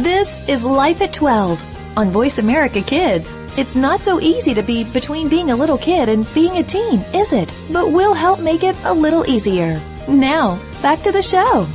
[0.01, 3.37] This is Life at 12 on Voice America Kids.
[3.57, 7.01] It's not so easy to be between being a little kid and being a teen,
[7.13, 7.53] is it?
[7.73, 9.81] But we'll help make it a little easier.
[10.07, 11.67] Now, back to the show.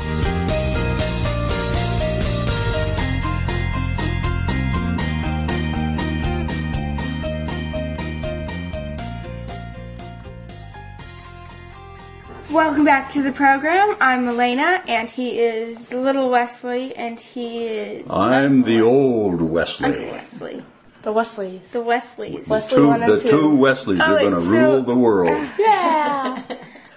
[12.54, 13.96] Welcome back to the program.
[14.00, 19.88] I'm Alaina, and he is little Wesley, and he is I'm the old Wesley.
[19.88, 20.64] Uncle Wesley.
[21.02, 21.72] The Wesleys.
[21.72, 22.48] The Wesleys.
[22.48, 23.30] Wesley Two, one and the two.
[23.30, 25.50] two Wesleys Oh, are going to it's rule the world.
[25.58, 26.44] Yeah.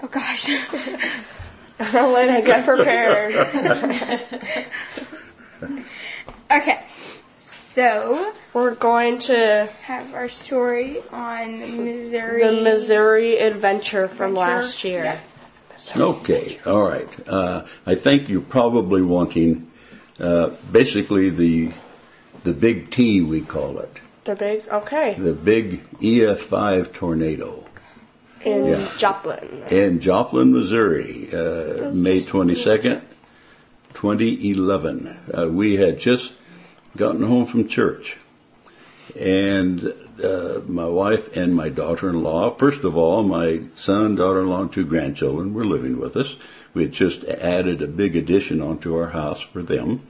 [0.03, 0.51] Oh gosh.
[1.95, 3.35] Alaina, get prepared.
[6.51, 6.85] okay.
[7.39, 12.43] So We're going to have our story on Missouri.
[12.45, 14.55] the Missouri adventure from Adventure.
[14.63, 15.05] last year.
[15.05, 15.19] Yeah.
[15.97, 17.09] Okay, all right.
[17.29, 19.70] Uh, I think you're probably wanting
[20.18, 21.72] uh, basically the
[22.45, 27.64] the big T we call it, The big, okay, the big EF5 tornado
[28.45, 28.89] in Yeah.
[28.97, 29.64] Joplin.
[29.70, 33.03] in Joplin, Missouri, uh, May 22nd,
[33.95, 35.16] 2011.
[35.37, 36.33] Uh, we had just
[36.97, 38.16] gotten home from church,
[39.15, 39.93] and
[40.23, 42.57] uh, my wife and my daughter-in-law.
[42.57, 46.37] First of all, my son, daughter-in-law, and two grandchildren were living with us.
[46.75, 50.07] We had just added a big addition onto our house for them.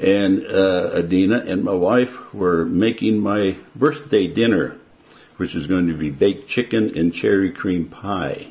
[0.00, 4.76] And uh, Adina and my wife were making my birthday dinner,
[5.36, 8.48] which is going to be baked chicken and cherry cream pie.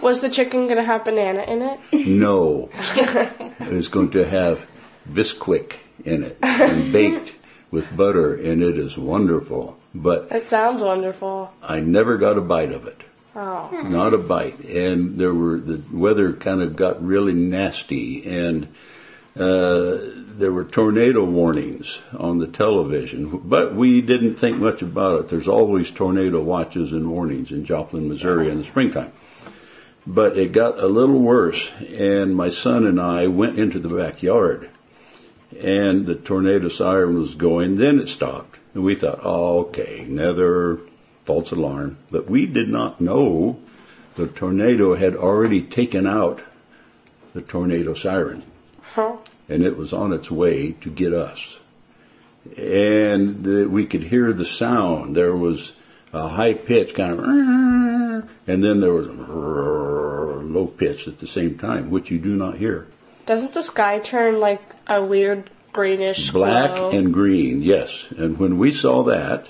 [0.00, 2.06] Was the chicken going to have banana in it?
[2.06, 4.66] No, it was going to have
[5.10, 7.34] Bisquick in it and baked
[7.70, 9.78] with butter, and it is wonderful.
[9.94, 11.52] But It sounds wonderful.
[11.62, 13.02] I never got a bite of it.
[13.34, 13.68] Oh.
[13.84, 14.60] not a bite.
[14.60, 18.68] And there were the weather kind of got really nasty, and
[19.36, 19.98] uh,
[20.38, 23.38] there were tornado warnings on the television.
[23.44, 25.28] But we didn't think much about it.
[25.28, 29.12] There's always tornado watches and warnings in Joplin, Missouri, in the springtime.
[30.06, 34.70] But it got a little worse, and my son and I went into the backyard,
[35.60, 37.76] and the tornado siren was going.
[37.76, 40.78] Then it stopped, and we thought, "Oh, okay, another
[41.24, 43.58] false alarm." But we did not know
[44.16, 46.40] the tornado had already taken out
[47.34, 48.42] the tornado siren,
[48.94, 49.16] Huh.
[49.48, 51.58] and it was on its way to get us.
[52.56, 55.16] And the, we could hear the sound.
[55.16, 55.72] There was
[56.12, 57.26] a high pitch kind of,
[58.46, 59.10] and then there was a
[60.46, 62.86] low pitch at the same time, which you do not hear.
[63.26, 66.90] Doesn't the sky turn like a weird greenish Black glow?
[66.90, 68.06] and green, yes.
[68.16, 69.46] And when we saw that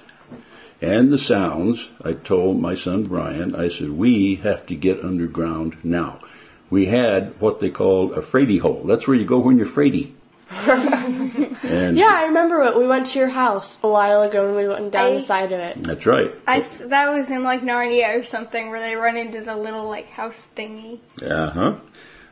[0.83, 5.77] and the sounds, I told my son Brian, I said, we have to get underground
[5.85, 6.20] now.
[6.68, 8.83] We had what they called a fraidy hole.
[8.85, 10.12] That's where you go when you're fraidy.
[10.51, 12.77] and Yeah, I remember it.
[12.77, 15.53] We went to your house a while ago and we went down I- the side
[15.53, 15.83] of it.
[15.83, 16.33] that's right.
[16.47, 20.09] I, that was in like Narnia or something where they run into the little like
[20.11, 20.99] house thingy.
[21.22, 21.74] Uh huh.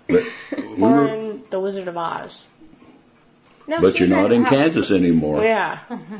[0.09, 0.23] But
[0.57, 2.45] we Or were, in The Wizard of Oz.
[3.67, 4.51] No, but you're not in house.
[4.51, 5.43] Kansas anymore.
[5.43, 5.79] Yeah.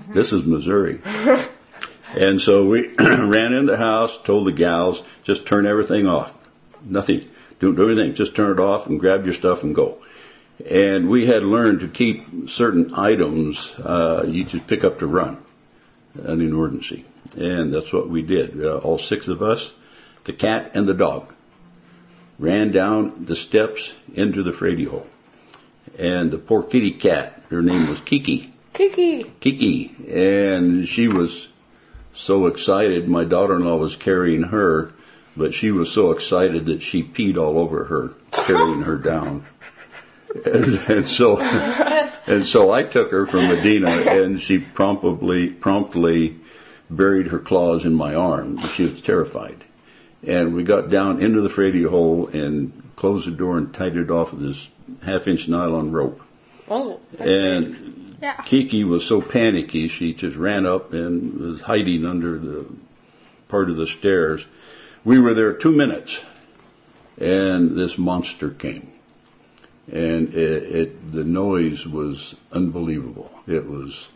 [0.09, 1.01] This is Missouri.
[2.17, 6.33] and so we ran in the house, told the gals, just turn everything off.
[6.83, 7.29] Nothing.
[7.61, 8.15] Don't do anything.
[8.15, 9.99] Just turn it off and grab your stuff and go.
[10.69, 15.39] And we had learned to keep certain items uh, you just pick up to run
[16.15, 17.05] an emergency.
[17.37, 18.65] And that's what we did.
[18.65, 19.73] Uh, all six of us,
[20.25, 21.34] the cat and the dog,
[22.45, 25.07] ran down the steps into the fraidy hole.
[25.99, 28.53] And the poor kitty cat, her name was Kiki.
[28.75, 29.25] Kiki.
[29.41, 31.49] Kiki, and she was
[32.13, 33.09] so excited.
[33.09, 34.93] My daughter-in-law was carrying her,
[35.37, 39.47] but she was so excited that she peed all over her, carrying her down.
[40.45, 41.39] and, and so
[42.27, 46.37] and so I took her from Medina, and she promptly promptly
[46.91, 48.59] buried her claws in my arm.
[48.59, 49.64] She was terrified,
[50.27, 54.11] and we got down into the fraidy hole and closed the door and tied it
[54.11, 54.69] off with this
[55.03, 56.21] half-inch nylon rope.
[56.69, 58.37] Oh, And Yeah.
[58.45, 62.67] Kiki was so panicky, she just ran up and was hiding under the
[63.49, 64.47] part of the stairs.
[65.05, 66.23] We were there two minutes,
[67.19, 68.91] and this monster came.
[69.93, 73.31] And it, it, the noise was unbelievable.
[73.47, 74.09] It was,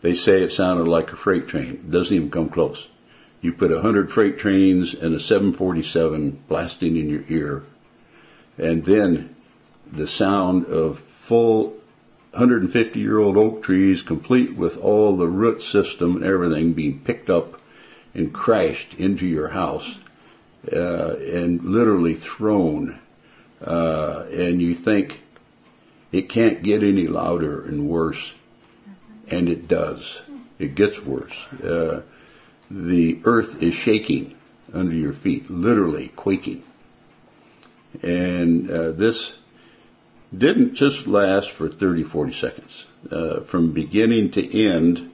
[0.00, 1.74] they say it sounded like a freight train.
[1.74, 2.88] It doesn't even come close.
[3.42, 7.64] You put a hundred freight trains and a 747 blasting in your ear,
[8.56, 9.34] and then
[9.90, 11.74] the sound of full
[12.30, 17.28] 150 year old oak trees, complete with all the root system and everything being picked
[17.28, 17.60] up
[18.14, 19.96] and crashed into your house
[20.72, 22.98] uh, and literally thrown.
[23.64, 25.22] Uh, and you think
[26.10, 28.32] it can't get any louder and worse,
[29.28, 30.20] and it does.
[30.58, 31.34] It gets worse.
[31.62, 32.02] Uh,
[32.72, 34.34] the earth is shaking
[34.72, 36.62] under your feet, literally quaking.
[38.02, 39.34] And uh, this
[40.36, 42.86] didn't just last for 30, 40 seconds.
[43.10, 45.10] Uh, from beginning to end,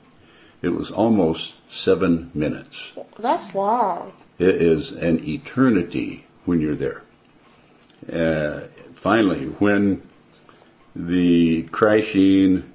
[0.62, 2.92] it was almost seven minutes.
[3.18, 4.12] That's long.
[4.38, 7.02] It is an eternity when you're there.
[8.10, 10.02] Uh, finally, when
[10.94, 12.72] the crashing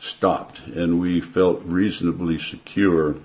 [0.00, 3.16] stopped and we felt reasonably secure,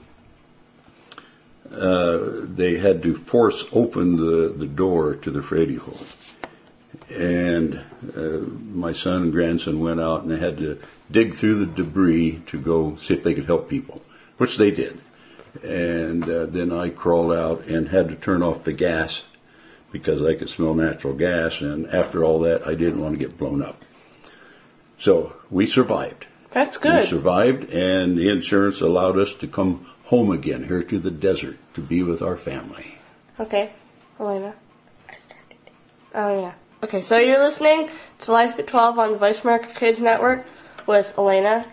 [1.71, 5.99] uh, they had to force open the, the door to the fraidy hole.
[7.15, 7.83] And
[8.15, 10.79] uh, my son and grandson went out and they had to
[11.11, 14.01] dig through the debris to go see if they could help people,
[14.37, 14.99] which they did.
[15.63, 19.23] And uh, then I crawled out and had to turn off the gas
[19.91, 21.61] because I could smell natural gas.
[21.61, 23.83] And after all that, I didn't want to get blown up.
[24.99, 26.27] So we survived.
[26.51, 27.03] That's good.
[27.03, 31.55] We survived, and the insurance allowed us to come home again here to the desert
[31.75, 32.97] to be with our family.
[33.39, 33.71] Okay,
[34.17, 34.55] Alaina.
[35.07, 35.57] I started.
[36.15, 36.53] Oh yeah.
[36.83, 40.47] Okay, so you're listening to Life at 12 on the Voice America Kids Network
[40.87, 41.63] with Alaina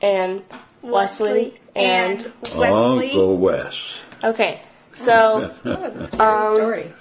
[0.00, 0.44] and
[0.82, 3.08] Wesley, Wesley and, and Wesley.
[3.08, 4.00] Uncle Wes.
[4.22, 4.62] Okay,
[4.94, 6.06] so um,
[6.54, 6.92] story.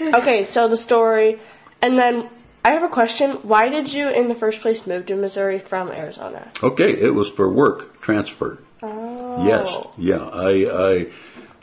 [0.00, 1.40] okay, so the story,
[1.82, 2.28] and then
[2.64, 3.32] I have a question.
[3.42, 6.52] Why did you, in the first place, move to Missouri from Arizona?
[6.62, 8.60] Okay, it was for work transfer.
[8.82, 9.46] Oh.
[9.46, 10.24] Yes, yeah.
[10.28, 10.52] I
[10.88, 11.06] I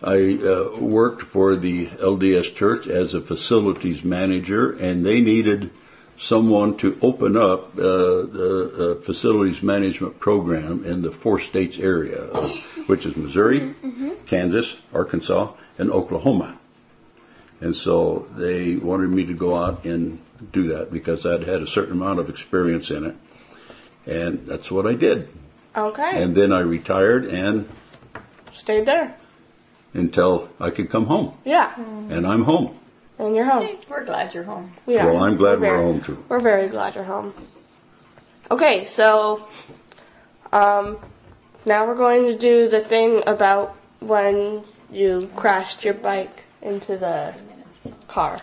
[0.04, 5.70] I uh, worked for the LDS Church as a facilities manager, and they needed
[6.18, 12.32] someone to open up uh, the uh, facilities management program in the four states area,
[12.32, 12.50] uh,
[12.88, 13.74] which is Missouri,
[14.28, 16.58] Kansas, Arkansas, and Oklahoma.
[17.62, 20.20] And so they wanted me to go out and
[20.52, 23.16] do that because I'd had a certain amount of experience in it,
[24.06, 25.30] and that's what I did.
[25.76, 27.68] Okay, And then I retired and
[28.54, 29.16] stayed there.
[29.94, 31.34] until I could come home.
[31.46, 32.78] Yeah, And I'm home.
[33.20, 33.68] and you're home.
[33.90, 34.72] We're glad you're home.
[34.86, 35.12] We are.
[35.14, 36.24] Well, I'm glad we're very- home too.
[36.30, 37.34] We're very glad you're home.
[38.52, 39.48] Okay, so
[40.52, 40.98] um,
[41.66, 47.34] now we're going to do the thing about when you crashed your bike into the
[48.08, 48.42] car.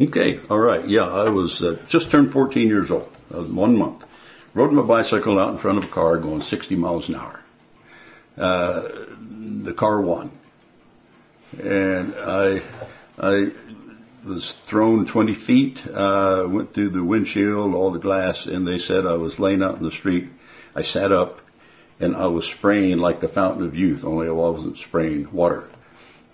[0.00, 0.86] Okay, all right.
[0.86, 4.04] Yeah, I was uh, just turned 14 years old, uh, one month.
[4.54, 7.40] Rode my bicycle out in front of a car going 60 miles an hour.
[8.36, 8.88] Uh,
[9.62, 10.30] the car won,
[11.62, 12.62] and I,
[13.18, 13.50] I
[14.24, 15.86] was thrown 20 feet.
[15.86, 19.76] Uh, went through the windshield, all the glass, and they said I was laying out
[19.76, 20.28] in the street.
[20.74, 21.40] I sat up,
[21.98, 24.04] and I was spraying like the fountain of youth.
[24.04, 25.68] Only I wasn't spraying water,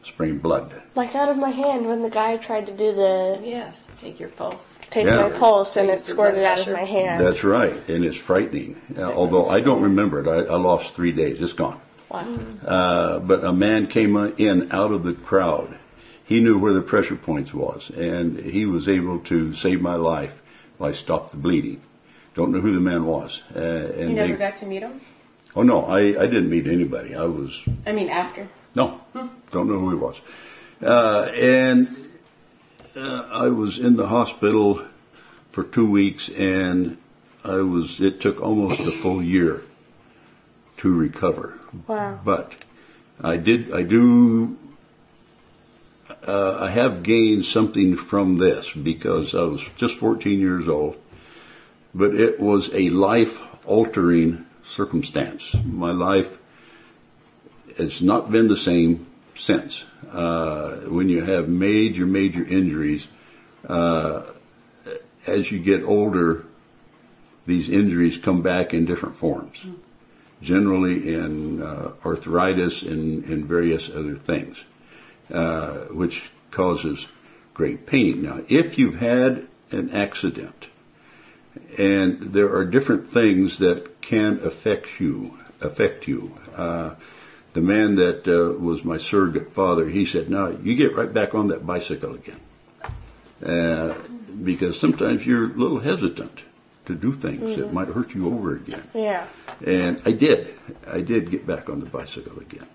[0.07, 0.73] spraying blood.
[0.95, 4.29] Like out of my hand when the guy tried to do the Yes, take your
[4.31, 4.79] pulse.
[4.91, 5.29] take Yeah.
[5.29, 7.25] my pulse and Your it squirted out of my hand.
[7.25, 8.81] That's right, and it's frightening.
[8.97, 11.41] Uh, although I don't remember it, I, I lost three days.
[11.43, 11.81] It's gone.
[12.11, 12.25] Wow.
[12.65, 15.77] Uh, but a man came in out of the crowd.
[16.27, 20.33] He knew where the pressure points was, and he was able to save my life.
[20.79, 21.81] by stopped the bleeding.
[22.35, 23.41] Don't know who the man was.
[23.55, 25.01] Uh, and You never they- got to meet him?
[25.55, 27.15] oh no, I, I didn't meet anybody.
[27.15, 28.49] I was I mean, after.
[28.75, 29.01] No,
[29.51, 30.20] don't know who he was.
[30.83, 31.89] Uh, and
[32.97, 34.83] uh, I was in the hospital
[35.53, 36.99] for two weeks, and
[37.45, 38.01] I was.
[38.01, 39.62] It took almost a full year
[40.79, 41.59] to recover.
[41.87, 42.20] Wow.
[42.25, 42.53] But
[43.20, 43.72] I did.
[43.72, 44.59] I do.
[46.27, 50.97] Uh, I have gained something from this because I was just 14 years old,
[51.95, 55.55] but it was a life-altering circumstance.
[55.64, 56.39] My life
[57.77, 59.07] has not been the same
[59.37, 59.85] since.
[60.11, 63.07] Uh, when you have major, major injuries,
[63.68, 64.22] uh,
[65.27, 66.45] as you get older,
[67.47, 69.64] these injuries come back in different forms,
[70.41, 74.62] generally in uh, arthritis and, and various other things,
[75.33, 77.07] uh, which causes
[77.55, 78.22] great pain.
[78.22, 80.66] Now, if you've had an accident,
[81.79, 86.33] and there are different things that can affect you, affect you.
[87.55, 91.35] The man that uh, was my surrogate father, he said, "Now you get right back
[91.35, 92.41] on that bicycle again."
[93.45, 93.95] Uh,
[94.43, 96.41] because sometimes you're a little hesitant
[96.87, 97.61] to do things mm-hmm.
[97.61, 98.83] that might hurt you over again.
[98.95, 99.27] Yeah.
[99.65, 100.55] And I did.
[100.87, 102.67] I did get back on the bicycle again.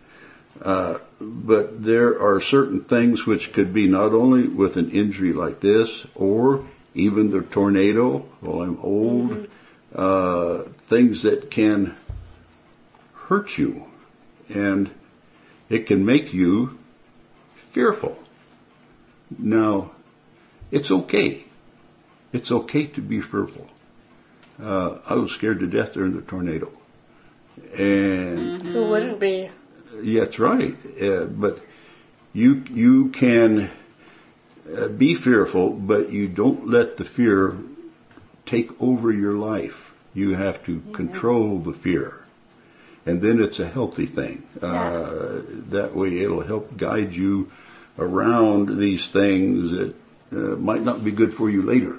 [0.62, 5.60] Uh, but there are certain things which could be not only with an injury like
[5.60, 6.66] this, or
[6.96, 9.96] even the tornado while I'm old, mm-hmm.
[9.96, 11.96] uh, things that can
[13.14, 13.86] hurt you,
[14.50, 14.90] and
[15.70, 16.78] it can make you
[17.72, 18.18] fearful.
[19.38, 19.92] Now,
[20.72, 21.44] it's okay.
[22.34, 23.70] It's okay to be fearful.
[24.62, 26.72] Uh, I was scared to death during the tornado.
[27.78, 29.50] And who wouldn't be?
[30.02, 30.76] Yeah, that's right.
[31.02, 31.64] Uh, but
[32.34, 33.70] you you can
[34.76, 37.58] uh, be fearful, but you don't let the fear
[38.46, 39.92] take over your life.
[40.14, 40.94] You have to mm-hmm.
[40.94, 42.26] control the fear,
[43.10, 44.44] and then it's a healthy thing.
[44.62, 47.52] Uh, that way, it'll help guide you
[47.98, 49.96] around these things that
[50.32, 51.98] uh, might not be good for you later.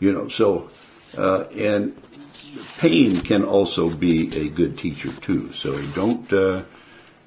[0.00, 0.68] You know, so,
[1.16, 1.96] uh, and
[2.76, 5.50] pain can also be a good teacher too.
[5.54, 6.62] So don't, uh,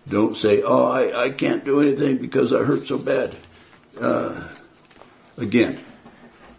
[0.07, 3.35] don't say, oh, I, I can't do anything because I hurt so bad.
[3.99, 4.47] Uh,
[5.37, 5.79] again,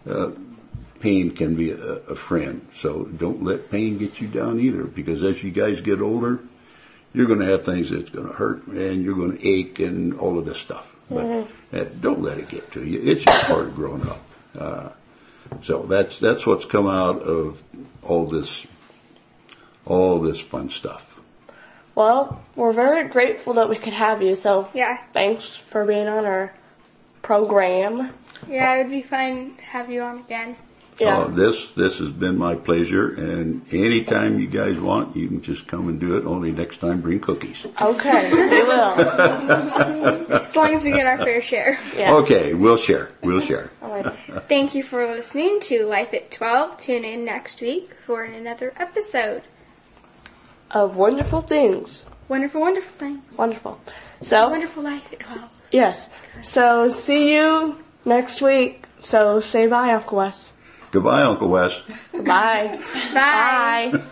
[0.09, 0.31] uh,
[1.03, 2.65] pain can be a, a friend.
[2.77, 6.39] So don't let pain get you down either because as you guys get older,
[7.13, 10.17] you're going to have things that's going to hurt and you're going to ache and
[10.17, 10.95] all of this stuff.
[11.09, 11.75] But mm-hmm.
[11.75, 13.01] uh, don't let it get to you.
[13.03, 14.21] It's just part of growing up.
[14.57, 14.89] Uh,
[15.63, 17.61] so that's that's what's come out of
[18.01, 18.65] all this
[19.85, 21.19] all this fun stuff.
[21.95, 24.35] Well, we're very grateful that we could have you.
[24.35, 26.53] So yeah, thanks for being on our
[27.21, 28.11] program.
[28.47, 30.55] Yeah, it would be fun to have you on again.
[30.99, 31.19] Yeah.
[31.19, 35.67] Uh, this this has been my pleasure, and anytime you guys want, you can just
[35.67, 36.25] come and do it.
[36.25, 37.65] Only next time, bring cookies.
[37.81, 38.93] Okay, we will.
[40.33, 41.77] as long as we get our fair share.
[41.97, 42.13] Yeah.
[42.23, 43.09] Okay, we'll share.
[43.21, 43.69] We'll share.
[44.47, 46.77] Thank you for listening to Life at Twelve.
[46.77, 49.41] Tune in next week for another episode
[50.71, 52.05] of wonderful things.
[52.29, 53.37] Wonderful, wonderful things.
[53.37, 53.79] Wonderful.
[54.21, 55.51] So wonderful life at twelve.
[55.71, 56.07] Yes.
[56.43, 58.85] So see you next week.
[59.01, 60.52] So say bye, Uncle Wes.
[60.93, 61.81] Goodbye, Uncle Wes.
[62.13, 62.79] Bye.
[63.15, 63.91] Bye.
[63.91, 64.03] Bye.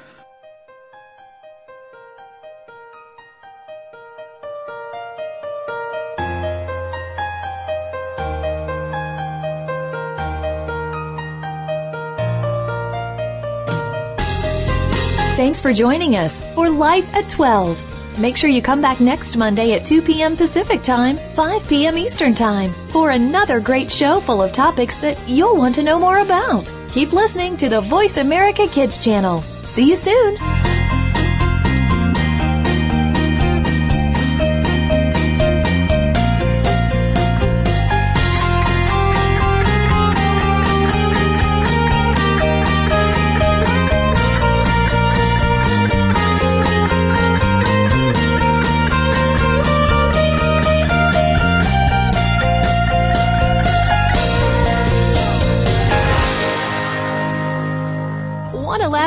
[15.35, 17.90] Thanks for joining us for Life at 12.
[18.21, 20.37] Make sure you come back next Monday at 2 p.m.
[20.37, 21.97] Pacific Time, 5 p.m.
[21.97, 26.19] Eastern Time for another great show full of topics that you'll want to know more
[26.19, 26.71] about.
[26.89, 29.41] Keep listening to the Voice America Kids channel.
[29.41, 30.37] See you soon.